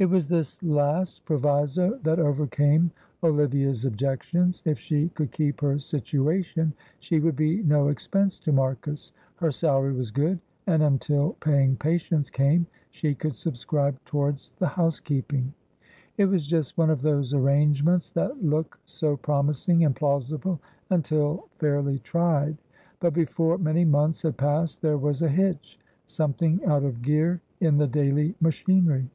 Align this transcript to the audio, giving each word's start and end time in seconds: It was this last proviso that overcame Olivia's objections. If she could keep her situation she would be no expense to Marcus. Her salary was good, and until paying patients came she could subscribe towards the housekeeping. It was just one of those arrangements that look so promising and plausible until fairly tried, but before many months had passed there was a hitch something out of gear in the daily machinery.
It 0.00 0.08
was 0.08 0.28
this 0.28 0.62
last 0.62 1.24
proviso 1.24 1.98
that 2.04 2.20
overcame 2.20 2.92
Olivia's 3.24 3.84
objections. 3.84 4.62
If 4.64 4.78
she 4.78 5.08
could 5.08 5.32
keep 5.32 5.60
her 5.60 5.76
situation 5.80 6.72
she 7.00 7.18
would 7.18 7.34
be 7.34 7.64
no 7.64 7.88
expense 7.88 8.38
to 8.40 8.52
Marcus. 8.52 9.10
Her 9.38 9.50
salary 9.50 9.92
was 9.92 10.12
good, 10.12 10.38
and 10.68 10.84
until 10.84 11.32
paying 11.40 11.74
patients 11.74 12.30
came 12.30 12.68
she 12.90 13.12
could 13.12 13.34
subscribe 13.34 13.98
towards 14.04 14.52
the 14.60 14.68
housekeeping. 14.68 15.52
It 16.16 16.26
was 16.26 16.46
just 16.46 16.78
one 16.78 16.90
of 16.90 17.02
those 17.02 17.34
arrangements 17.34 18.08
that 18.10 18.44
look 18.44 18.78
so 18.86 19.16
promising 19.16 19.84
and 19.84 19.96
plausible 19.96 20.60
until 20.90 21.48
fairly 21.58 21.98
tried, 21.98 22.56
but 23.00 23.14
before 23.14 23.58
many 23.58 23.84
months 23.84 24.22
had 24.22 24.36
passed 24.36 24.80
there 24.80 24.96
was 24.96 25.22
a 25.22 25.28
hitch 25.28 25.76
something 26.06 26.64
out 26.66 26.84
of 26.84 27.02
gear 27.02 27.40
in 27.58 27.78
the 27.78 27.88
daily 27.88 28.36
machinery. 28.40 29.10